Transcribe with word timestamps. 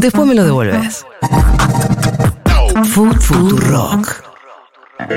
Después 0.00 0.26
me 0.26 0.34
lo 0.34 0.44
devuelves. 0.44 1.04
Food 2.84 3.60
Rock. 3.68 4.24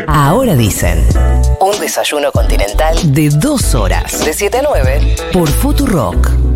Ahora 0.08 0.58
dicen. 0.58 1.08
Un 1.62 1.80
desayuno 1.80 2.34
continental 2.34 2.98
de 3.14 3.30
dos 3.30 3.76
horas. 3.76 4.26
De 4.26 4.34
7 4.34 4.58
a 4.58 4.62
9. 4.62 5.16
Por 5.32 5.50
Rock. 5.90 6.53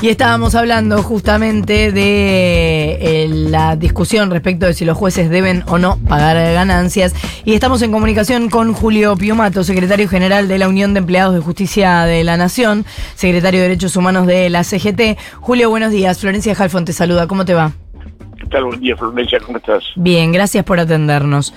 Y 0.00 0.10
estábamos 0.10 0.54
hablando 0.54 1.02
justamente 1.02 1.90
de 1.90 2.98
eh, 3.00 3.28
la 3.28 3.74
discusión 3.74 4.30
respecto 4.30 4.66
de 4.66 4.72
si 4.72 4.84
los 4.84 4.96
jueces 4.96 5.28
deben 5.28 5.64
o 5.66 5.76
no 5.78 5.98
pagar 6.08 6.36
ganancias. 6.54 7.16
Y 7.44 7.54
estamos 7.54 7.82
en 7.82 7.90
comunicación 7.90 8.48
con 8.48 8.74
Julio 8.74 9.16
Piumato, 9.16 9.64
secretario 9.64 10.08
general 10.08 10.46
de 10.46 10.58
la 10.58 10.68
Unión 10.68 10.94
de 10.94 11.00
Empleados 11.00 11.34
de 11.34 11.40
Justicia 11.40 12.04
de 12.04 12.22
la 12.22 12.36
Nación, 12.36 12.84
secretario 13.16 13.60
de 13.60 13.70
Derechos 13.70 13.96
Humanos 13.96 14.28
de 14.28 14.48
la 14.50 14.62
CGT. 14.62 15.18
Julio, 15.40 15.68
buenos 15.68 15.90
días. 15.90 16.20
Florencia 16.20 16.54
Jalfón 16.54 16.84
te 16.84 16.92
saluda. 16.92 17.26
¿Cómo 17.26 17.44
te 17.44 17.54
va? 17.54 17.72
¿Qué 18.38 18.46
tal? 18.46 18.66
Buen 18.66 18.78
día, 18.78 18.96
Florencia. 18.96 19.40
¿Cómo 19.40 19.58
estás? 19.58 19.82
Bien, 19.96 20.30
gracias 20.30 20.64
por 20.64 20.78
atendernos. 20.78 21.52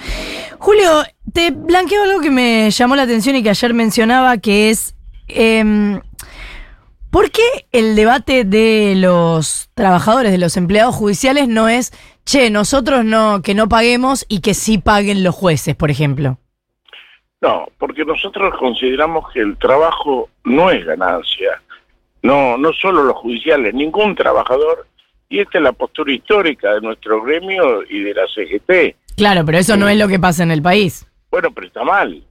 Julio, 0.58 1.04
te 1.32 1.52
blanqueo 1.52 2.06
algo 2.06 2.22
que 2.22 2.32
me 2.32 2.72
llamó 2.72 2.96
la 2.96 3.04
atención 3.04 3.36
y 3.36 3.44
que 3.44 3.52
ayer 3.52 3.76
mencionaba, 3.76 4.40
que 4.40 4.72
es... 4.72 4.96
Em, 5.28 6.02
¿Por 7.12 7.30
qué 7.30 7.44
el 7.74 7.98
debate 7.98 8.46
de 8.46 8.94
los 8.96 9.70
trabajadores, 9.74 10.32
de 10.32 10.38
los 10.38 10.56
empleados 10.56 10.96
judiciales 10.96 11.50
no 11.50 11.68
es, 11.68 11.92
che, 12.26 12.50
nosotros 12.50 13.04
no, 13.04 13.42
que 13.42 13.54
no 13.54 13.68
paguemos 13.68 14.26
y 14.30 14.40
que 14.40 14.54
sí 14.54 14.78
paguen 14.78 15.22
los 15.22 15.36
jueces, 15.36 15.76
por 15.76 15.92
ejemplo? 15.92 16.38
No, 17.42 17.68
porque 17.78 18.06
nosotros 18.06 18.54
consideramos 18.58 19.30
que 19.34 19.42
el 19.42 19.58
trabajo 19.58 20.30
no 20.46 20.72
es 20.72 20.86
ganancia. 20.86 21.62
No, 22.24 22.58
no 22.58 22.72
solo 22.72 23.04
los 23.04 23.18
judiciales, 23.18 23.74
ningún 23.74 24.16
trabajador. 24.16 24.88
Y 25.28 25.40
esta 25.40 25.58
es 25.58 25.64
la 25.66 25.74
postura 25.74 26.14
histórica 26.14 26.76
de 26.76 26.82
nuestro 26.82 27.22
gremio 27.22 27.84
y 27.90 28.04
de 28.04 28.14
la 28.14 28.24
CGT. 28.28 29.16
Claro, 29.18 29.44
pero 29.44 29.58
eso 29.58 29.76
no 29.76 29.90
es 29.90 29.98
lo 29.98 30.08
que 30.08 30.20
pasa 30.20 30.44
en 30.44 30.52
el 30.52 30.62
país. 30.62 31.06
Bueno, 31.30 31.52
pero 31.52 31.68
está 31.68 31.84
mal 31.84 32.24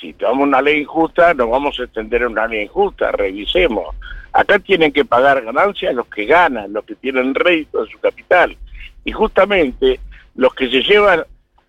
si 0.00 0.12
tomamos 0.14 0.48
una 0.48 0.62
ley 0.62 0.80
injusta, 0.80 1.34
nos 1.34 1.50
vamos 1.50 1.78
a 1.78 1.84
extender 1.84 2.26
una 2.26 2.46
ley 2.46 2.62
injusta, 2.62 3.12
revisemos. 3.12 3.94
Acá 4.32 4.58
tienen 4.58 4.92
que 4.92 5.04
pagar 5.04 5.42
ganancias 5.42 5.94
los 5.94 6.06
que 6.06 6.24
ganan, 6.24 6.72
los 6.72 6.84
que 6.84 6.94
tienen 6.94 7.34
rédito 7.34 7.84
de 7.84 7.90
su 7.90 7.98
capital. 7.98 8.56
Y 9.04 9.12
justamente 9.12 10.00
los 10.34 10.54
que 10.54 10.70
se 10.70 10.82
llevan 10.82 11.24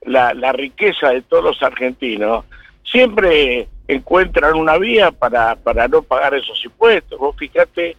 la, 0.05 0.51
riqueza 0.53 1.09
de 1.09 1.21
todos 1.21 1.44
los 1.44 1.63
argentinos 1.63 2.45
siempre 2.83 3.67
encuentran 3.88 4.55
una 4.55 4.77
vía 4.77 5.11
para, 5.11 5.55
para 5.55 5.88
no 5.88 6.03
pagar 6.03 6.33
esos 6.33 6.63
impuestos. 6.63 7.19
Vos 7.19 7.35
fíjate 7.38 7.97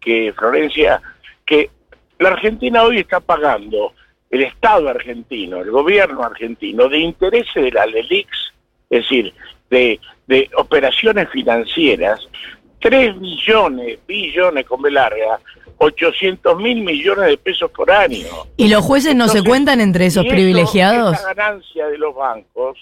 que, 0.00 0.32
Florencia, 0.36 1.00
que 1.44 1.70
la 2.18 2.30
Argentina 2.30 2.82
hoy 2.82 2.98
está 2.98 3.20
pagando, 3.20 3.94
el 4.30 4.42
Estado 4.42 4.88
argentino, 4.88 5.58
el 5.58 5.70
gobierno 5.70 6.22
argentino, 6.22 6.88
de 6.88 6.98
intereses 6.98 7.54
de 7.54 7.70
la 7.70 7.86
LELIX, 7.86 8.28
es 8.90 9.02
decir, 9.02 9.34
de, 9.70 10.00
de 10.26 10.50
operaciones 10.56 11.28
financieras, 11.30 12.20
3 12.80 13.18
billones, 13.18 13.98
billones 14.06 14.66
con 14.66 14.80
B 14.82 14.90
larga, 14.90 15.40
800 15.78 16.56
mil 16.58 16.82
millones 16.82 17.26
de 17.26 17.38
pesos 17.38 17.70
por 17.70 17.90
año. 17.90 18.26
¿Y 18.56 18.68
los 18.68 18.84
jueces 18.84 19.14
no 19.14 19.28
se 19.28 19.42
cuentan 19.42 19.80
entre 19.80 20.06
esos 20.06 20.26
privilegiados? 20.26 21.12
La 21.22 21.34
ganancia 21.34 21.86
de 21.86 21.98
los 21.98 22.14
bancos 22.14 22.78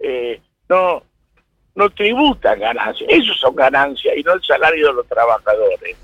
eh, 0.00 0.40
no, 0.68 1.02
no 1.74 1.90
tributan 1.90 2.58
ganancias, 2.58 3.08
esos 3.10 3.38
son 3.38 3.54
ganancias 3.54 4.16
y 4.16 4.22
no 4.22 4.32
el 4.32 4.42
salario 4.42 4.88
de 4.88 4.94
los 4.94 5.06
trabajadores. 5.06 5.96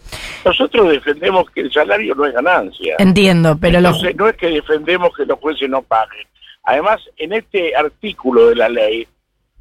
Nosotros 0.44 0.90
defendemos 0.90 1.48
que 1.50 1.60
el 1.62 1.72
salario 1.72 2.14
no 2.14 2.26
es 2.26 2.34
ganancia. 2.34 2.96
Entiendo, 2.98 3.56
pero 3.60 3.80
no 3.80 4.28
es 4.28 4.36
que 4.36 4.48
defendemos 4.48 5.16
que 5.16 5.24
los 5.24 5.38
jueces 5.38 5.68
no 5.68 5.82
paguen. 5.82 6.26
Además, 6.64 7.00
en 7.16 7.32
este 7.32 7.74
artículo 7.74 8.48
de 8.48 8.56
la 8.56 8.68
ley 8.68 9.06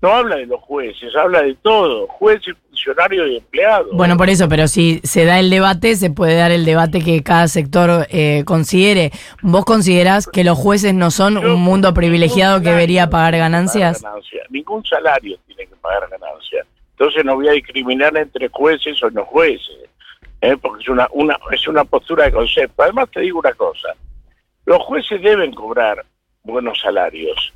no 0.02 0.12
habla 0.12 0.38
de 0.38 0.48
los 0.48 0.60
jueces, 0.62 1.16
habla 1.16 1.44
de 1.44 1.54
todo, 1.56 2.08
jueces, 2.08 2.56
funcionarios 2.70 3.30
y 3.30 3.38
empleados. 3.38 3.92
Bueno, 3.94 4.18
por 4.18 4.30
eso, 4.30 4.50
pero 4.50 4.68
si 4.68 5.00
se 5.04 5.26
da 5.26 5.40
el 5.40 5.52
debate, 5.52 5.96
se 5.96 6.10
puede 6.10 6.36
dar 6.36 6.52
el 6.52 6.66
debate 6.66 7.04
que 7.04 7.22
cada 7.22 7.48
sector 7.48 8.08
eh, 8.10 8.44
considere. 8.46 9.12
¿Vos 9.44 9.64
considerás 9.64 10.28
que 10.28 10.44
los 10.44 10.58
jueces 10.58 10.96
no 10.96 11.12
son 11.12 11.38
un 11.38 11.62
mundo 11.62 11.94
privilegiado 11.94 12.62
que 12.62 12.70
debería 12.70 13.12
pagar 13.12 13.38
ganancias? 13.38 14.04
Ningún 14.50 14.84
salario 14.86 15.38
tiene 15.46 15.68
que 15.68 15.76
pagar 15.76 16.10
ganancias. 16.10 16.66
Entonces 16.98 17.24
no 17.24 17.36
voy 17.36 17.50
a 17.50 17.52
discriminar 17.52 18.18
entre 18.18 18.48
jueces 18.50 19.02
o 19.04 19.10
no 19.12 19.24
jueces, 19.26 19.90
¿eh? 20.42 20.58
porque 20.58 20.82
es 20.82 20.90
una, 20.90 21.08
una, 21.12 21.38
es 21.52 21.68
una 21.68 21.84
postura 21.84 22.26
de 22.26 22.32
concepto. 22.32 22.82
Además 22.82 23.10
te 23.12 23.22
digo 23.22 23.40
una 23.40 23.54
cosa, 23.54 23.90
los 24.66 24.82
jueces 24.84 25.22
deben 25.22 25.54
cobrar 25.54 26.04
buenos 26.44 26.80
salarios, 26.80 27.54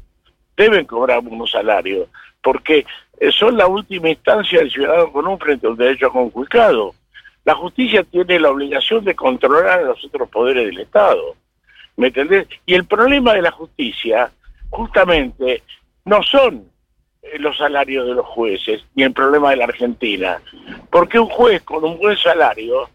deben 0.56 0.86
cobrar 0.86 1.22
buenos 1.22 1.52
salarios 1.52 2.08
porque 2.46 2.86
eh, 3.20 3.32
son 3.32 3.58
la 3.58 3.66
última 3.66 4.08
instancia 4.08 4.60
del 4.60 4.70
ciudadano 4.70 5.12
común 5.12 5.40
frente 5.40 5.66
a 5.66 5.72
un 5.72 5.78
derecho 5.78 6.12
conculcado. 6.12 6.94
La 7.44 7.56
justicia 7.56 8.04
tiene 8.04 8.40
la 8.40 8.52
obligación 8.52 9.04
de 9.04 9.16
controlar 9.16 9.80
a 9.80 9.82
los 9.82 10.06
otros 10.06 10.30
poderes 10.30 10.68
del 10.68 10.82
Estado. 10.82 11.36
¿Me 11.98 12.08
entendés? 12.08 12.48
Y 12.68 12.76
el 12.76 12.86
problema 12.86 13.34
de 13.34 13.42
la 13.42 13.50
justicia, 13.50 14.32
justamente, 14.70 15.64
no 16.06 16.22
son 16.22 16.70
eh, 17.24 17.40
los 17.40 17.58
salarios 17.58 18.06
de 18.06 18.14
los 18.14 18.28
jueces, 18.28 18.86
ni 18.94 19.02
el 19.02 19.14
problema 19.14 19.50
de 19.50 19.56
la 19.56 19.66
Argentina. 19.66 20.40
Porque 20.92 21.18
un 21.18 21.30
juez 21.30 21.64
con 21.64 21.84
un 21.84 21.98
buen 21.98 22.16
salario 22.16 22.88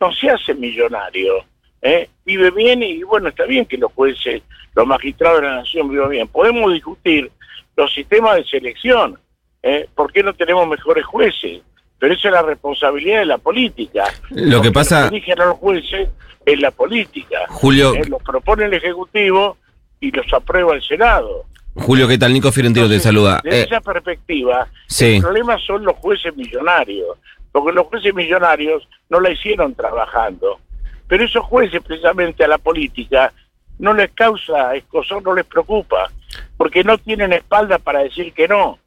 no 0.00 0.12
se 0.14 0.30
hace 0.30 0.54
millonario. 0.54 1.44
¿eh? 1.82 2.08
Vive 2.24 2.50
bien 2.52 2.82
y, 2.82 3.02
bueno, 3.02 3.28
está 3.28 3.44
bien 3.44 3.66
que 3.66 3.76
los 3.76 3.92
jueces, 3.92 4.42
los 4.74 4.86
magistrados 4.86 5.42
de 5.42 5.46
la 5.46 5.56
nación 5.56 5.90
vivan 5.90 6.08
bien. 6.08 6.28
Podemos 6.28 6.72
discutir 6.72 7.30
los 7.76 7.92
sistemas 7.92 8.36
de 8.36 8.44
selección. 8.44 9.18
¿eh? 9.62 9.88
¿Por 9.94 10.12
qué 10.12 10.22
no 10.22 10.34
tenemos 10.34 10.68
mejores 10.68 11.04
jueces? 11.04 11.62
Pero 11.98 12.14
esa 12.14 12.28
es 12.28 12.34
la 12.34 12.42
responsabilidad 12.42 13.20
de 13.20 13.26
la 13.26 13.38
política. 13.38 14.04
Lo 14.30 14.60
que 14.60 14.70
pasa... 14.70 15.10
Lo 15.10 15.10
que 15.10 15.34
los 15.36 15.56
jueces 15.56 16.08
es 16.44 16.60
la 16.60 16.70
política. 16.70 17.38
Julio... 17.48 17.94
¿Eh? 17.94 18.04
Los 18.08 18.22
propone 18.22 18.66
el 18.66 18.74
Ejecutivo 18.74 19.56
y 20.00 20.10
los 20.10 20.30
aprueba 20.32 20.74
el 20.74 20.82
Senado. 20.82 21.46
Julio, 21.74 22.06
¿qué 22.06 22.18
tal? 22.18 22.32
Nico 22.32 22.52
Fiorentino 22.52 22.88
te 22.88 23.00
saluda. 23.00 23.40
Desde 23.42 23.60
eh, 23.60 23.64
esa 23.64 23.80
perspectiva, 23.80 24.68
el 25.00 25.20
problema 25.20 25.58
son 25.58 25.84
los 25.84 25.96
jueces 25.96 26.36
millonarios, 26.36 27.16
porque 27.50 27.72
los 27.72 27.86
jueces 27.86 28.14
millonarios 28.14 28.86
no 29.08 29.18
la 29.18 29.30
hicieron 29.30 29.74
trabajando. 29.74 30.60
Pero 31.08 31.24
esos 31.24 31.44
jueces, 31.44 31.82
precisamente 31.82 32.44
a 32.44 32.48
la 32.48 32.58
política, 32.58 33.32
no 33.78 33.92
les 33.92 34.12
causa 34.12 34.74
escosor, 34.76 35.22
no 35.24 35.34
les 35.34 35.46
preocupa 35.46 36.10
porque 36.56 36.84
no 36.84 36.98
tienen 36.98 37.32
espalda 37.32 37.78
para 37.78 38.00
decir 38.00 38.32
que 38.32 38.48
no, 38.48 38.78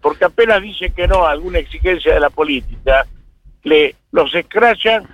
porque 0.00 0.24
apenas 0.24 0.62
dicen 0.62 0.92
que 0.92 1.08
no 1.08 1.26
a 1.26 1.32
alguna 1.32 1.58
exigencia 1.58 2.14
de 2.14 2.20
la 2.20 2.30
política, 2.30 3.06
le 3.62 3.94
los 4.12 4.34
escrachan 4.34 5.06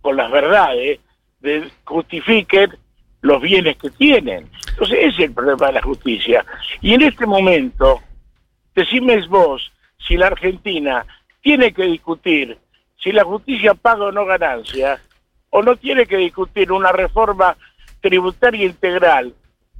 con 0.00 0.16
las 0.16 0.30
verdades, 0.30 1.00
de, 1.40 1.68
justifiquen 1.84 2.76
los 3.22 3.40
bienes 3.40 3.76
que 3.76 3.90
tienen. 3.90 4.50
Entonces 4.68 4.98
ese 4.98 5.08
es 5.08 5.18
el 5.20 5.32
problema 5.32 5.68
de 5.68 5.72
la 5.72 5.82
justicia. 5.82 6.44
Y 6.80 6.94
en 6.94 7.02
este 7.02 7.26
momento, 7.26 8.00
decime 8.74 9.26
vos 9.26 9.72
si 10.06 10.16
la 10.16 10.28
Argentina 10.28 11.06
tiene 11.40 11.72
que 11.72 11.84
discutir 11.84 12.58
si 13.02 13.12
la 13.12 13.24
justicia 13.24 13.74
paga 13.74 14.06
o 14.06 14.12
no 14.12 14.24
ganancia, 14.24 15.00
o 15.50 15.62
no 15.62 15.76
tiene 15.76 16.06
que 16.06 16.16
discutir 16.16 16.72
una 16.72 16.90
reforma 16.90 17.56
tributaria 18.00 18.66
integral 18.66 19.32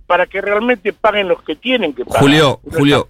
para 0.06 0.26
que 0.26 0.40
realmente 0.40 0.92
paguen 0.92 1.28
los 1.28 1.42
que 1.42 1.56
tienen 1.56 1.92
que 1.92 2.04
pagar. 2.04 2.22
Julio, 2.22 2.60
Julio, 2.72 3.06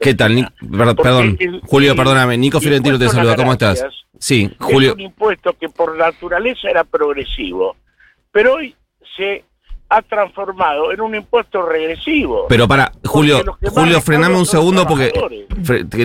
¿qué 0.00 0.14
tal? 0.14 0.52
perdón, 0.96 1.38
Julio, 1.66 1.96
perdóname, 1.96 2.38
Nico 2.38 2.60
Fiorentino 2.60 2.98
te 2.98 3.08
saluda, 3.08 3.36
¿cómo 3.36 3.52
estás? 3.52 3.84
Sí, 4.18 4.50
Julio. 4.58 4.90
Es 4.90 4.94
un 4.94 5.00
impuesto 5.00 5.52
que 5.54 5.68
por 5.68 5.96
naturaleza 5.96 6.68
era 6.68 6.84
progresivo, 6.84 7.76
pero 8.32 8.54
hoy 8.54 8.74
se 9.16 9.44
ha 9.90 10.02
transformado 10.02 10.92
en 10.92 11.00
un 11.00 11.14
impuesto 11.14 11.62
regresivo. 11.62 12.46
Pero 12.48 12.68
para, 12.68 12.92
Julio, 13.04 13.42
Julio, 13.62 14.00
frename 14.00 14.36
un 14.36 14.46
segundo 14.46 14.86
porque. 14.86 15.12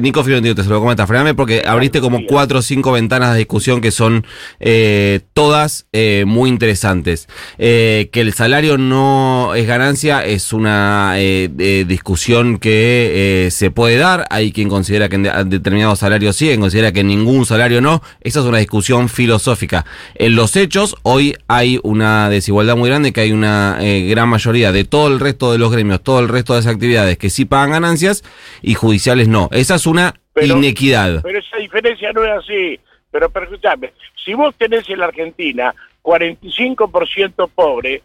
Nico 0.02 0.24
Fiorentino 0.24 0.56
te 0.56 0.64
se 0.64 0.70
lo 0.70 0.80
comenta. 0.80 1.06
Frename 1.06 1.34
porque 1.34 1.64
abriste 1.66 2.00
como 2.00 2.26
cuatro 2.26 2.60
o 2.60 2.62
cinco 2.62 2.92
ventanas 2.94 3.34
de 3.34 3.40
discusión 3.40 3.82
que 3.82 3.92
son 3.92 4.26
eh, 4.60 5.20
todas 5.34 5.86
eh, 5.92 6.24
muy 6.26 6.50
interesantes. 6.50 7.28
Eh, 7.58 8.10
que 8.12 8.22
el 8.22 8.34
salario 8.34 8.78
no 8.78 9.54
es 9.56 9.68
ganancia 9.68 10.24
es 10.26 10.54
una 10.54 11.16
discusión 11.16 12.60
que 12.60 13.50
se 13.52 13.70
puede 13.70 13.98
dar. 13.98 14.26
Hay 14.30 14.54
quien 14.54 14.70
considera 14.70 15.10
que 15.10 15.16
en 15.16 15.50
determinados 15.50 16.00
salarios 16.00 16.38
sí, 16.38 16.48
quien 16.48 16.62
considera 16.62 16.94
que 16.94 17.04
ningún 17.04 17.46
salario 17.46 17.82
no. 17.82 18.02
Esa 18.22 18.40
es 18.40 18.46
una 18.46 18.60
discusión 18.60 19.10
filosófica. 19.10 19.86
En 20.16 20.36
los 20.36 20.56
hechos, 20.56 20.96
hoy 21.04 21.36
hay 21.48 21.80
una 21.84 22.30
desigualdad 22.30 22.78
muy 22.78 22.90
grande, 22.90 23.12
que 23.12 23.22
hay 23.22 23.32
una 23.32 23.73
una 23.74 23.84
eh, 23.84 24.08
gran 24.08 24.30
mayoría 24.30 24.72
de 24.72 24.84
todo 24.84 25.08
el 25.08 25.20
resto 25.20 25.52
de 25.52 25.58
los 25.58 25.72
gremios, 25.72 26.02
todo 26.02 26.20
el 26.20 26.30
resto 26.30 26.54
de 26.54 26.60
las 26.60 26.68
actividades 26.68 27.18
que 27.18 27.30
sí 27.30 27.46
pagan 27.46 27.72
ganancias 27.72 28.24
y 28.62 28.74
judiciales 28.74 29.28
no. 29.28 29.50
Esa 29.52 29.76
es 29.76 29.86
una 29.86 30.14
inequidad. 30.42 31.22
Pero 31.22 31.40
esa 31.40 31.58
diferencia 31.58 32.12
no 32.12 32.24
es 32.24 32.32
así. 32.32 32.80
Pero, 33.12 33.30
pero 33.30 33.48
si 34.24 34.34
vos 34.34 34.56
tenés 34.58 34.90
en 34.90 35.00
la 35.00 35.06
Argentina 35.06 35.74
45% 36.02 37.50
pobre, 37.54 38.02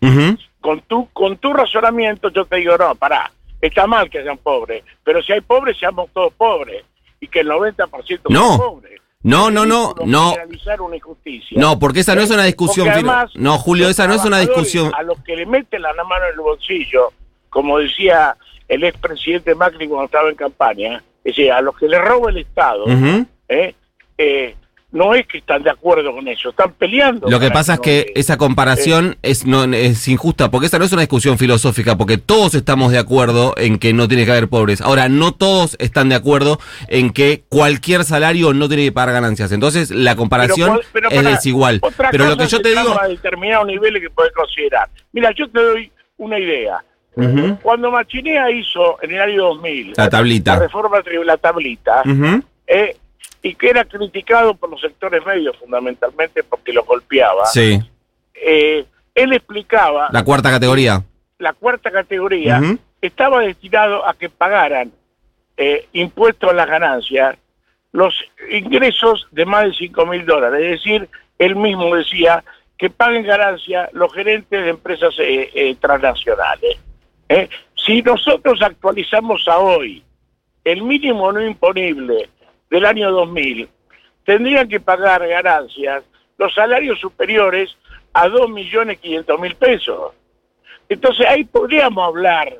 con, 0.61 0.81
tu, 0.83 1.09
con 1.13 1.39
tu 1.39 1.53
razonamiento 1.53 2.31
yo 2.31 2.45
te 2.45 2.57
digo, 2.57 2.77
no, 2.77 2.95
pará, 2.95 3.31
está 3.61 3.87
mal 3.87 4.11
que 4.11 4.23
sean 4.23 4.39
pobres, 4.39 4.85
pero 5.03 5.23
si 5.23 5.33
hay 5.33 5.41
pobres, 5.41 5.79
seamos 5.79 6.11
todos 6.13 6.33
pobres, 6.35 6.85
y 7.21 7.27
que 7.27 7.41
el 7.41 7.49
90% 7.49 8.21
no. 8.29 8.49
son 8.49 8.59
pobres. 8.59 9.01
No, 9.23 9.51
no, 9.51 9.67
no, 9.67 9.95
no. 10.05 10.35
Una 10.81 10.97
injusticia. 10.97 11.61
No, 11.61 11.79
porque 11.79 12.01
esa 12.01 12.15
no 12.15 12.21
es 12.21 12.31
una 12.31 12.45
discusión. 12.45 12.89
Además, 12.89 13.31
no, 13.35 13.59
Julio, 13.59 13.89
esa 13.89 14.07
no 14.07 14.15
es 14.15 14.25
una 14.25 14.39
discusión. 14.39 14.93
A 14.95 15.03
los 15.03 15.21
que 15.23 15.35
le 15.35 15.47
meten 15.47 15.83
la 15.83 15.93
mano 16.05 16.25
en 16.27 16.35
el 16.35 16.41
bolsillo, 16.41 17.13
como 17.51 17.79
decía 17.79 18.37
el 18.69 18.85
expresidente 18.85 19.55
Macri 19.55 19.89
cuando 19.89 20.07
estaba 20.07 20.29
en 20.29 20.37
campaña, 20.37 21.03
es 21.25 21.37
decir, 21.37 21.51
a 21.51 21.61
los 21.61 21.77
que 21.77 21.89
le 21.89 21.99
roba 21.99 22.31
el 22.31 22.39
Estado, 22.39 22.85
¿eh? 23.49 23.75
eh 24.19 24.55
no 24.91 25.15
es 25.15 25.27
que 25.27 25.39
están 25.39 25.63
de 25.63 25.71
acuerdo 25.71 26.15
con 26.15 26.27
eso, 26.29 26.49
están 26.49 26.73
peleando. 26.73 27.29
Lo 27.29 27.39
que 27.39 27.51
pasa 27.51 27.75
es 27.75 27.81
que 27.81 28.13
esa 28.15 28.39
comparación 28.39 29.13
eh, 29.23 29.31
es, 29.31 29.45
no, 29.45 29.65
es 29.65 30.09
injusta, 30.09 30.51
porque 30.51 30.67
esa 30.67 30.79
no 30.79 30.87
es 30.87 30.93
una 30.93 31.03
discusión 31.03 31.37
filosófica, 31.37 31.97
porque 31.99 32.17
todos 32.17 32.55
estamos 32.55 32.93
de 32.93 32.99
acuerdo 32.99 33.55
en 33.59 33.79
que 33.79 33.93
no 33.93 34.09
tiene 34.09 34.25
que 34.25 34.31
haber 34.31 34.49
pobres. 34.49 34.81
Ahora, 34.81 35.09
no 35.09 35.33
todos 35.33 35.77
están 35.79 36.09
de 36.09 36.15
acuerdo 36.15 36.59
en 36.89 37.11
que 37.11 37.45
cualquier 37.49 38.05
salario 38.05 38.55
no 38.55 38.69
tiene 38.69 38.85
que 38.85 38.93
pagar 38.93 39.15
ganancias. 39.15 39.53
Entonces, 39.53 39.91
la 39.91 40.17
comparación 40.17 40.81
es 41.11 41.25
desigual. 41.25 41.81
Pero 42.11 42.27
lo 42.27 42.37
que 42.37 42.47
yo 42.47 42.63
te 42.63 42.71
digo... 42.71 42.99
A 42.99 43.09
determinados 43.09 43.67
niveles 43.67 44.03
que 44.03 44.11
puedes 44.11 44.33
considerar. 44.33 44.89
Mira, 45.13 45.33
yo 45.37 45.51
te 45.51 45.61
doy 45.61 45.93
una 46.17 46.39
idea. 46.39 46.83
Cuando 47.63 47.91
Machinea 47.91 48.51
hizo 48.53 49.03
en 49.03 49.11
el 49.11 49.21
año 49.21 49.43
2000 49.47 49.95
la 49.97 50.09
tablita, 50.09 50.55
la 50.55 50.61
reforma 50.61 50.99
la 51.25 51.37
tablita, 51.37 52.03
eh, 52.65 52.97
y 53.43 53.55
que 53.55 53.71
era 53.71 53.85
criticado 53.85 54.55
por 54.55 54.71
los 54.71 54.81
sectores 54.81 55.25
medios 55.25 55.57
fundamentalmente 55.57 56.43
porque 56.43 56.73
lo 56.73 56.85
golpeaba. 56.85 57.47
Sí. 57.47 57.81
Eh, 58.35 58.85
él 59.15 59.33
explicaba... 59.33 60.09
La 60.13 60.25
cuarta 60.25 60.51
categoría. 60.51 61.03
La 61.39 61.53
cuarta 61.53 61.91
categoría 61.91 62.61
estaba 63.01 63.41
destinado 63.41 64.07
a 64.07 64.15
que 64.15 64.29
pagaran 64.29 64.93
eh, 65.57 65.87
impuestos 65.93 66.51
a 66.51 66.55
las 66.55 66.67
ganancias 66.67 67.37
los 67.93 68.15
ingresos 68.51 69.27
de 69.31 69.47
más 69.47 69.65
de 69.65 69.73
5 69.75 70.07
mil 70.07 70.27
dólares. 70.27 70.61
Es 70.63 70.71
decir, 70.83 71.09
él 71.39 71.57
mismo 71.57 71.95
decía 71.95 72.45
que 72.77 72.91
paguen 72.91 73.25
ganancias 73.25 73.89
los 73.93 74.13
gerentes 74.13 74.63
de 74.63 74.71
empresas 74.71 75.15
eh, 75.19 75.77
transnacionales. 75.81 76.77
Si 77.75 78.03
nosotros 78.03 78.61
actualizamos 78.63 79.47
a 79.49 79.59
hoy 79.59 80.03
el 80.65 80.83
mínimo 80.83 81.33
no 81.33 81.41
imponible 81.41 82.29
del 82.71 82.85
año 82.85 83.11
2000 83.11 83.69
tendrían 84.25 84.69
que 84.69 84.81
pagar 84.81 85.27
ganancias 85.27 86.05
los 86.37 86.55
salarios 86.55 87.01
superiores 87.01 87.77
a 88.13 88.29
2.500.000 88.29 89.55
pesos. 89.57 90.13
Entonces 90.89 91.27
ahí 91.27 91.45
podríamos 91.45 92.07
hablar 92.07 92.59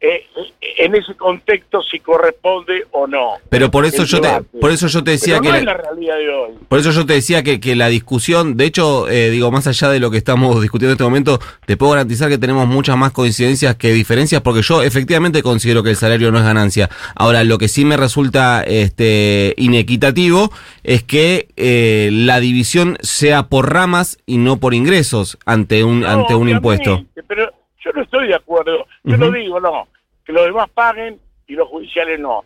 eh, 0.00 0.24
en 0.60 0.94
ese 0.94 1.14
contexto 1.16 1.82
si 1.82 1.98
corresponde 1.98 2.84
o 2.92 3.08
no. 3.08 3.32
Pero 3.48 3.68
por 3.68 3.84
eso 3.84 4.04
yo 4.04 4.20
te, 4.20 4.28
por 4.60 4.70
eso 4.70 4.86
yo 4.86 5.02
te 5.02 5.12
decía 5.12 5.40
que 5.40 5.48
la 5.48 5.74
realidad 5.74 6.18
de 6.18 6.28
hoy. 6.28 6.52
Por 6.68 6.78
eso 6.78 6.92
yo 6.92 7.04
te 7.04 7.14
decía 7.14 7.42
que, 7.42 7.58
que 7.58 7.74
la 7.74 7.88
discusión, 7.88 8.56
de 8.56 8.66
hecho, 8.66 9.08
eh, 9.08 9.30
digo 9.30 9.50
más 9.50 9.66
allá 9.66 9.88
de 9.88 9.98
lo 9.98 10.12
que 10.12 10.18
estamos 10.18 10.62
discutiendo 10.62 10.92
en 10.92 10.94
este 10.94 11.04
momento, 11.04 11.40
te 11.66 11.76
puedo 11.76 11.92
garantizar 11.92 12.28
que 12.28 12.38
tenemos 12.38 12.68
muchas 12.68 12.96
más 12.96 13.10
coincidencias 13.10 13.74
que 13.74 13.92
diferencias, 13.92 14.40
porque 14.40 14.62
yo 14.62 14.82
efectivamente 14.84 15.42
considero 15.42 15.82
que 15.82 15.90
el 15.90 15.96
salario 15.96 16.30
no 16.30 16.38
es 16.38 16.44
ganancia. 16.44 16.88
Ahora 17.16 17.42
lo 17.42 17.58
que 17.58 17.66
sí 17.66 17.84
me 17.84 17.96
resulta 17.96 18.62
este 18.62 19.54
inequitativo 19.56 20.52
es 20.84 21.02
que 21.02 21.48
eh, 21.56 22.10
la 22.12 22.38
división 22.38 22.98
sea 23.00 23.48
por 23.48 23.72
ramas 23.72 24.18
y 24.26 24.38
no 24.38 24.58
por 24.58 24.74
ingresos 24.74 25.38
ante 25.44 25.82
un 25.82 26.04
ante 26.04 26.36
un 26.36 26.48
impuesto. 26.48 27.04
Pero 27.26 27.57
yo 27.88 27.92
no 27.94 28.02
estoy 28.02 28.28
de 28.28 28.34
acuerdo. 28.34 28.86
Yo 29.02 29.16
no 29.16 29.30
digo, 29.30 29.60
no, 29.60 29.88
que 30.24 30.32
los 30.32 30.44
demás 30.44 30.68
paguen 30.70 31.18
y 31.46 31.54
los 31.54 31.68
judiciales 31.68 32.20
no. 32.20 32.44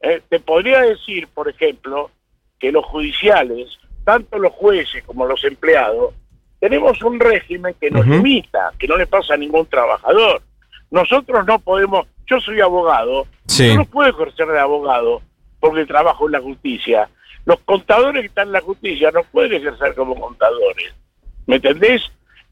Eh, 0.00 0.20
te 0.28 0.38
podría 0.38 0.82
decir, 0.82 1.28
por 1.28 1.48
ejemplo, 1.48 2.10
que 2.58 2.70
los 2.70 2.84
judiciales, 2.84 3.78
tanto 4.04 4.38
los 4.38 4.52
jueces 4.52 5.02
como 5.04 5.24
los 5.26 5.42
empleados, 5.44 6.14
tenemos 6.60 7.02
un 7.02 7.18
régimen 7.18 7.74
que 7.80 7.90
nos 7.90 8.06
limita, 8.06 8.72
que 8.78 8.86
no 8.86 8.96
le 8.96 9.06
pasa 9.06 9.34
a 9.34 9.38
ningún 9.38 9.66
trabajador. 9.66 10.42
Nosotros 10.90 11.46
no 11.46 11.58
podemos, 11.58 12.06
yo 12.26 12.38
soy 12.40 12.60
abogado, 12.60 13.26
yo 13.46 13.76
no 13.76 13.84
puedo 13.86 14.10
ejercer 14.10 14.48
de 14.48 14.60
abogado 14.60 15.22
porque 15.58 15.86
trabajo 15.86 16.26
en 16.26 16.32
la 16.32 16.40
justicia. 16.40 17.08
Los 17.46 17.60
contadores 17.60 18.22
que 18.22 18.26
están 18.26 18.48
en 18.48 18.52
la 18.52 18.60
justicia 18.60 19.10
no 19.10 19.22
pueden 19.24 19.54
ejercer 19.54 19.94
como 19.94 20.18
contadores. 20.18 20.94
¿Me 21.46 21.56
entendés? 21.56 22.02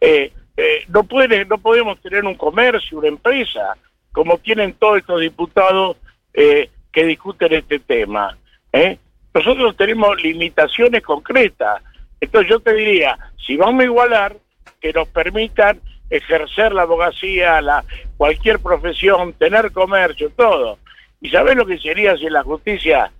Eh, 0.01 0.33
eh, 0.57 0.85
no 0.89 1.05
puede, 1.05 1.45
no 1.45 1.59
podemos 1.59 2.01
tener 2.01 2.25
un 2.25 2.35
comercio, 2.35 2.99
una 2.99 3.09
empresa, 3.09 3.77
como 4.13 4.39
tienen 4.39 4.75
todos 4.75 4.99
estos 4.99 5.21
diputados 5.21 5.97
eh, 6.33 6.71
que 6.93 7.05
discuten 7.05 7.53
este 7.53 7.81
tema. 7.81 8.37
¿eh? 8.73 8.99
Nosotros 9.33 9.77
tenemos 9.77 10.23
limitaciones 10.23 11.03
concretas. 11.03 11.83
Entonces 12.21 12.51
yo 12.51 12.61
te 12.61 12.73
diría, 12.75 13.19
si 13.45 13.57
vamos 13.57 13.83
a 13.83 13.87
igualar, 13.87 14.37
que 14.81 14.93
nos 14.93 15.09
permitan 15.09 15.81
ejercer 16.11 16.73
la 16.73 16.83
abogacía, 16.83 17.61
la, 17.61 17.85
cualquier 18.17 18.61
profesión, 18.61 19.33
tener 19.33 19.73
comercio, 19.73 20.31
todo. 20.31 20.79
¿Y 21.21 21.31
sabes 21.31 21.57
lo 21.57 21.67
que 21.67 21.79
sería 21.79 22.17
si 22.17 22.29
la 22.29 22.43
justicia 22.43 23.11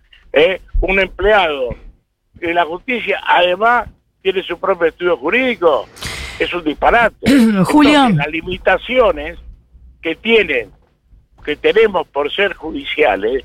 un 0.81 0.99
empleado 0.99 1.77
la 2.53 2.65
justicia 2.65 3.21
además 3.27 3.89
tiene 4.21 4.43
su 4.43 4.59
propio 4.59 4.89
estudio 4.89 5.17
jurídico? 5.17 5.89
Es 6.39 6.53
un 6.53 6.65
disparate. 6.65 7.17
Julio. 7.65 8.09
las 8.11 8.29
limitaciones 8.29 9.39
que 10.03 10.17
tienen, 10.17 10.71
que 11.45 11.57
tenemos 11.57 12.07
por 12.09 12.33
ser 12.33 12.55
judiciales, 12.55 13.45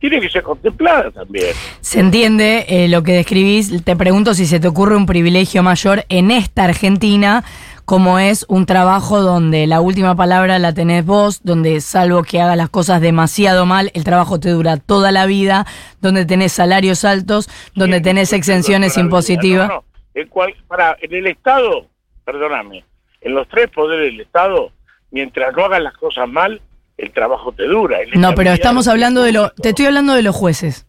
tienen 0.00 0.20
que 0.20 0.30
ser 0.30 0.42
contempladas 0.42 1.12
también. 1.12 1.54
Se 1.80 2.00
entiende 2.00 2.64
eh, 2.68 2.88
lo 2.88 3.02
que 3.02 3.12
describís. 3.12 3.84
Te 3.84 3.96
pregunto 3.96 4.34
si 4.34 4.46
se 4.46 4.58
te 4.58 4.66
ocurre 4.66 4.96
un 4.96 5.06
privilegio 5.06 5.62
mayor 5.62 6.04
en 6.08 6.30
esta 6.30 6.64
Argentina, 6.64 7.44
como 7.84 8.18
es 8.18 8.46
un 8.48 8.64
trabajo 8.66 9.20
donde 9.20 9.66
la 9.66 9.82
última 9.82 10.16
palabra 10.16 10.58
la 10.58 10.72
tenés 10.72 11.04
vos, 11.04 11.42
donde 11.42 11.80
salvo 11.82 12.22
que 12.22 12.40
hagas 12.40 12.56
las 12.56 12.70
cosas 12.70 13.02
demasiado 13.02 13.66
mal, 13.66 13.90
el 13.94 14.04
trabajo 14.04 14.40
te 14.40 14.48
dura 14.48 14.78
toda 14.78 15.12
la 15.12 15.26
vida, 15.26 15.66
donde 16.00 16.24
tenés 16.24 16.52
salarios 16.52 17.04
altos, 17.04 17.50
donde 17.74 18.00
tenés 18.00 18.32
exenciones 18.32 18.96
impositivas. 18.96 19.70
En, 20.14 20.28
para, 20.66 20.96
en 21.02 21.14
el 21.14 21.26
Estado 21.26 21.86
perdóname, 22.24 22.84
en 23.20 23.34
los 23.34 23.48
tres 23.48 23.68
poderes 23.70 24.12
del 24.12 24.20
Estado, 24.20 24.72
mientras 25.10 25.54
no 25.54 25.64
hagan 25.64 25.84
las 25.84 25.96
cosas 25.96 26.28
mal, 26.28 26.60
el 26.96 27.12
trabajo 27.12 27.52
te 27.52 27.64
dura. 27.64 27.98
No, 28.14 28.34
pero 28.34 28.50
estamos 28.52 28.88
hablando 28.88 29.22
de 29.22 29.32
lo, 29.32 29.50
te 29.50 29.70
estoy 29.70 29.86
hablando 29.86 30.14
de 30.14 30.22
los 30.22 30.36
jueces. 30.36 30.86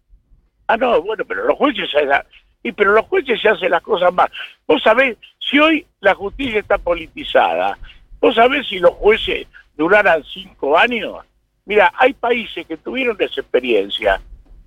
Ah, 0.67 0.77
no, 0.77 1.01
bueno, 1.01 1.23
pero 1.25 1.45
los 1.45 1.57
jueces 1.57 1.89
y 2.63 2.71
pero 2.71 2.93
los 2.93 3.05
jueces 3.07 3.41
se 3.41 3.49
hacen 3.49 3.71
las 3.71 3.81
cosas 3.81 4.13
mal. 4.13 4.29
Vos 4.67 4.81
sabés, 4.83 5.17
si 5.39 5.59
hoy 5.59 5.85
la 5.99 6.13
justicia 6.13 6.59
está 6.59 6.77
politizada, 6.77 7.77
vos 8.19 8.35
sabés 8.35 8.67
si 8.67 8.79
los 8.79 8.91
jueces 8.91 9.47
duraran 9.75 10.23
cinco 10.23 10.77
años. 10.77 11.17
Mira, 11.65 11.91
hay 11.97 12.13
países 12.13 12.65
que 12.65 12.77
tuvieron 12.77 13.17
esa 13.19 13.41
experiencia, 13.41 14.21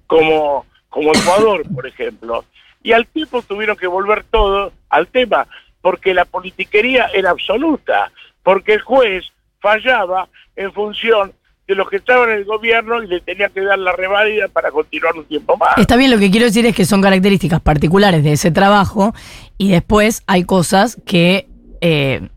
como, 0.07 0.67
como 0.89 1.13
Ecuador, 1.13 1.63
por 1.75 1.87
ejemplo, 1.87 2.45
y 2.83 2.93
al 2.93 3.07
tiempo 3.07 3.43
tuvieron 3.43 3.77
que 3.77 3.87
volver 3.87 4.25
todo 4.25 4.73
al 4.91 5.07
tema 5.09 5.47
porque 5.85 6.15
la 6.15 6.25
politiquería 6.25 7.11
era 7.13 7.29
absoluta, 7.29 8.11
porque 8.43 8.73
el 8.73 8.81
juez 8.81 9.23
fallaba 9.61 10.31
en 10.57 10.73
función 10.73 11.35
de 11.69 11.75
los 11.75 11.91
que 11.91 11.97
estaban 11.97 12.31
en 12.31 12.39
el 12.39 12.45
gobierno 12.47 13.03
y 13.03 13.07
le 13.07 13.21
tenía 13.21 13.51
que 13.51 13.61
dar 13.61 13.79
la 13.79 13.93
reválida 13.93 14.49
para 14.49 14.71
continuar 14.71 15.15
un 15.15 15.27
tiempo 15.27 15.59
más. 15.59 15.77
Está 15.77 15.97
bien, 15.97 16.11
lo 16.11 16.19
que 16.19 16.31
quiero 16.31 16.47
decir 16.47 16.65
es 16.65 16.75
que 16.75 16.87
son 16.87 17.03
características 17.03 17.61
particulares 17.61 18.25
de 18.25 18.33
ese 18.33 18.51
trabajo 18.51 19.13
y 19.59 19.73
después 19.73 20.23
hay 20.27 20.45
cosas 20.45 20.97
que 21.05 21.49
eh, 21.83 22.31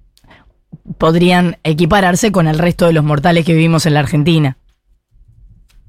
podrían 0.97 1.55
equipararse 1.63 2.33
con 2.33 2.49
el 2.49 2.59
resto 2.59 2.85
de 2.87 2.91
los 2.91 3.05
mortales 3.05 3.45
que 3.45 3.53
vivimos 3.53 3.85
en 3.85 3.93
la 3.93 4.01
Argentina. 4.01 4.57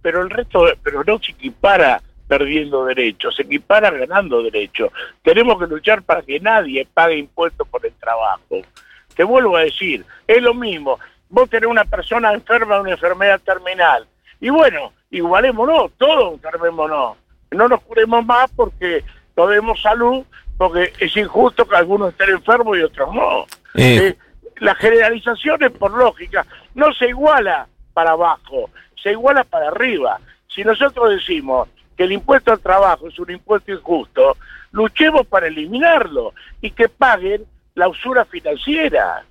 Pero 0.00 0.22
el 0.22 0.30
resto, 0.30 0.64
pero 0.84 1.02
no 1.02 1.18
se 1.18 1.32
equipara 1.32 2.00
perdiendo 2.28 2.85
derechos, 2.85 3.35
se 3.35 3.42
equipara 3.42 3.90
ganando 3.90 4.42
derechos. 4.42 4.92
Tenemos 5.23 5.58
que 5.58 5.66
luchar 5.66 6.02
para 6.02 6.23
que 6.23 6.38
nadie 6.38 6.87
pague 6.92 7.16
impuestos 7.16 7.66
por 7.66 7.85
el 7.85 7.92
trabajo. 7.94 8.61
Te 9.16 9.25
vuelvo 9.25 9.56
a 9.56 9.62
decir, 9.62 10.04
es 10.26 10.42
lo 10.42 10.54
mismo. 10.54 11.00
Vos 11.30 11.50
tenés 11.50 11.68
una 11.68 11.85
persona 11.85 12.32
enferma 12.32 12.76
de 12.76 12.80
una 12.82 12.90
enfermedad 12.92 13.40
terminal. 13.40 14.06
Y 14.40 14.50
bueno, 14.50 14.92
igualémonos, 15.11 15.92
todos 15.99 16.35
enfermémonos. 16.35 17.16
No 17.50 17.66
nos 17.66 17.80
curemos 17.80 18.25
más 18.25 18.50
porque 18.54 19.02
no 19.37 19.47
demos 19.47 19.80
salud, 19.80 20.25
porque 20.56 20.92
es 20.99 21.16
injusto 21.16 21.66
que 21.66 21.76
algunos 21.76 22.11
estén 22.11 22.30
enfermos 22.30 22.76
y 22.76 22.82
otros 22.82 23.14
no. 23.14 23.47
Eh, 23.75 24.14
la 24.56 24.75
generalización 24.75 25.62
es 25.62 25.70
por 25.70 25.92
lógica, 25.92 26.44
no 26.75 26.92
se 26.92 27.08
iguala 27.08 27.68
para 27.94 28.11
abajo, 28.11 28.70
se 29.02 29.12
iguala 29.12 29.44
para 29.44 29.68
arriba. 29.68 30.20
Si 30.49 30.64
nosotros 30.64 31.11
decimos 31.11 31.68
que 31.98 32.04
el 32.04 32.12
impuesto 32.12 32.52
al 32.52 32.60
trabajo 32.60 33.08
es 33.08 33.18
un 33.18 33.32
impuesto 33.32 33.72
injusto, 33.72 34.36
luchemos 34.70 35.26
para 35.26 35.48
eliminarlo 35.48 36.32
y 36.60 36.70
que 36.70 36.88
paguen 36.88 37.44
la 37.74 37.88
usura 37.88 38.24
financiera, 38.24 39.24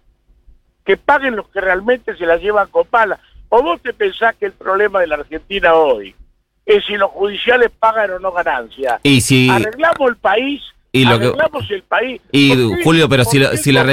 que 0.83 0.97
paguen 0.97 1.38
los 1.38 1.47
que 1.47 1.62
realmente 1.62 2.17
se 2.17 2.25
la 2.25 2.36
llevan 2.36 2.67
con 2.67 2.86
pala. 2.86 3.19
¿O 3.47 3.63
vos 3.63 3.81
te 3.81 3.93
pensás 3.93 4.36
que 4.36 4.47
el 4.47 4.51
problema 4.51 5.00
de 5.00 5.07
la 5.07 5.15
Argentina 5.15 5.75
hoy 5.75 6.13
es 6.65 6.83
si 6.86 6.97
los 6.97 7.09
judiciales 7.12 7.71
pagan 7.79 8.12
o 8.12 8.19
no 8.19 8.33
ganancias? 8.33 9.00
Y 9.03 9.21
si... 9.21 9.50
Arreglamos 9.50 10.09
el 10.09 10.17
país 10.17 10.62
y 10.91 11.06
lo 11.06 11.20
que, 11.20 11.34
el 11.70 11.84
país. 11.84 12.22
Y 12.32 12.53
Julio, 12.84 13.10
pero 13.10 13.24
si, 13.25 13.39
la, 13.39 13.58
si 13.58 13.72
la 13.72 13.86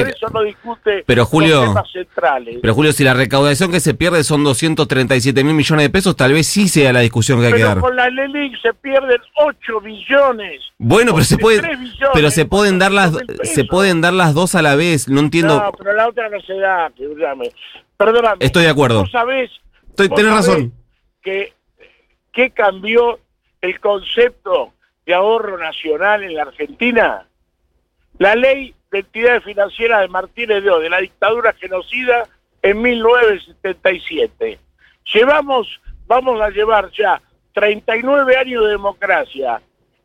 pero 1.06 1.26
Julio, 1.26 1.74
pero 2.62 2.74
Julio, 2.74 2.92
si 2.92 3.04
la 3.04 3.14
recaudación 3.14 3.70
que 3.70 3.80
se 3.80 3.94
pierde 3.94 4.22
son 4.24 4.44
237 4.44 5.44
mil 5.44 5.54
millones 5.54 5.86
de 5.86 5.90
pesos, 5.90 6.16
tal 6.16 6.32
vez 6.32 6.46
sí 6.46 6.68
sea 6.68 6.92
la 6.92 7.00
discusión 7.00 7.40
que 7.40 7.48
hay 7.48 7.52
que 7.54 7.62
dar. 7.62 7.80
Con 7.80 7.96
la 7.96 8.08
LELIC 8.08 8.60
se 8.62 8.72
pierden 8.74 9.20
8 9.34 9.80
billones. 9.80 10.62
Bueno, 10.78 11.12
pero 11.12 11.24
se 11.24 11.36
puede, 11.36 11.62
pero 12.12 12.30
se 12.30 12.46
pueden 12.46 12.78
dar 12.78 12.92
las, 12.92 13.12
se 13.42 13.64
pueden 13.64 14.00
dar 14.00 14.12
las 14.12 14.34
dos 14.34 14.54
a 14.54 14.62
la 14.62 14.76
vez. 14.76 15.08
No 15.08 15.20
entiendo. 15.20 15.60
No, 15.60 15.72
pero 15.72 15.94
la 15.94 16.08
otra 16.08 16.28
no 16.28 16.40
se 16.40 16.54
da. 16.54 16.92
Perdóname. 17.96 18.36
Estoy 18.40 18.64
de 18.64 18.70
acuerdo. 18.70 19.00
Vos 19.00 19.10
sabés. 19.10 19.50
tenés 19.96 20.26
razón. 20.26 20.72
Que, 21.22 21.52
que 22.32 22.50
cambió 22.50 23.18
el 23.60 23.80
concepto 23.80 24.73
de 25.06 25.14
ahorro 25.14 25.58
nacional 25.58 26.22
en 26.22 26.34
la 26.34 26.42
Argentina? 26.42 27.26
La 28.18 28.34
ley 28.34 28.74
de 28.90 29.00
entidades 29.00 29.44
financieras 29.44 30.00
de 30.00 30.08
Martínez 30.08 30.62
de 30.62 30.70
O, 30.70 30.78
de 30.78 30.90
la 30.90 30.98
dictadura 30.98 31.52
genocida 31.54 32.28
en 32.62 32.80
1977. 32.80 34.58
Llevamos, 35.12 35.80
vamos 36.06 36.40
a 36.40 36.50
llevar 36.50 36.90
ya 36.92 37.20
39 37.52 38.36
años 38.36 38.64
de 38.64 38.70
democracia 38.70 39.60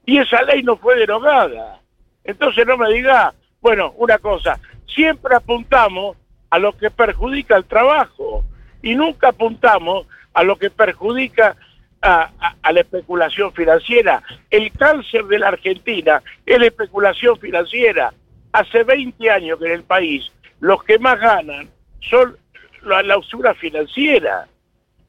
y 0.06 0.18
esa 0.18 0.42
ley 0.44 0.64
no 0.64 0.76
fue 0.78 0.98
derogada. 0.98 1.80
Entonces 2.24 2.66
no 2.66 2.78
me 2.78 2.90
diga, 2.92 3.34
bueno, 3.62 3.94
una 3.98 4.18
cosa, 4.18 4.60
siempre 4.88 5.36
apuntamos 5.36 6.18
a 6.50 6.60
lo 6.60 6.76
que 6.78 6.90
perjudica 6.90 7.56
el 7.58 7.66
trabajo 7.66 8.44
y 8.82 8.96
nunca 8.96 9.30
apuntamos 9.30 10.08
a 10.34 10.44
lo 10.44 10.58
que 10.58 10.70
perjudica 10.70 11.56
a, 12.02 12.32
la 12.72 12.80
especulación 12.80 13.52
financiera. 13.54 14.24
El 14.50 14.72
cáncer 14.72 15.26
de 15.26 15.40
la 15.40 15.50
Argentina 15.50 16.22
es 16.46 16.60
la 16.60 16.68
especulación 16.68 17.38
financiera. 17.40 18.14
Hace 18.52 18.84
20 18.84 19.30
años 19.30 19.60
que 19.60 19.66
en 19.66 19.74
el 19.74 19.84
país 19.84 20.32
los 20.60 20.84
que 20.84 21.00
más 21.00 21.20
ganan 21.20 21.70
son 22.02 22.38
la, 22.84 23.18
usura 23.18 23.54
financiera. 23.54 24.48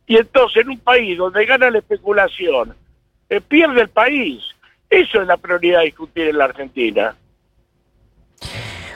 Y 0.07 0.17
entonces 0.17 0.63
en 0.63 0.71
un 0.71 0.79
país 0.79 1.17
donde 1.17 1.47
gana 1.47 1.71
la 1.71 1.79
especulación, 1.79 2.75
eh, 3.29 3.41
pierde 3.41 3.83
el 3.83 3.89
país. 3.89 4.43
Eso 4.89 5.21
es 5.21 5.27
la 5.27 5.37
prioridad 5.37 5.81
a 5.81 5.85
discutir 5.85 6.29
en 6.29 6.39
la 6.39 6.47
Argentina. 6.47 7.15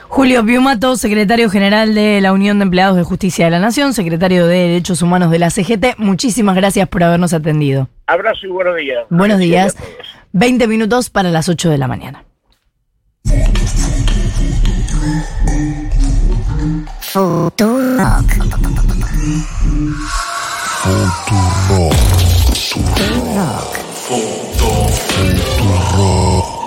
Julio 0.07 0.45
Piumato, 0.45 0.95
secretario 0.95 1.49
general 1.49 1.93
de 1.93 2.21
la 2.21 2.31
Unión 2.31 2.59
de 2.59 2.63
Empleados 2.63 2.95
de 2.95 3.03
Justicia 3.03 3.45
de 3.45 3.51
la 3.51 3.59
Nación, 3.59 3.93
secretario 3.93 4.47
de 4.47 4.57
Derechos 4.57 5.01
Humanos 5.01 5.31
de 5.31 5.39
la 5.39 5.49
CGT, 5.49 5.97
muchísimas 5.97 6.55
gracias 6.55 6.87
por 6.87 7.03
habernos 7.03 7.33
atendido. 7.33 7.89
Abrazo 8.07 8.45
y 8.45 8.49
buenos 8.49 8.75
días. 8.77 9.05
Buenos 9.09 9.39
días. 9.39 9.75
20 10.31 10.67
minutos 10.67 11.09
para 11.09 11.31
las 11.31 11.49
8 11.49 11.69
de 11.69 11.77
la 11.77 11.87
mañana. 11.87 12.23
Futurock. 17.01 18.25
Futurock. 22.83 23.71
Futurock. 25.49 26.64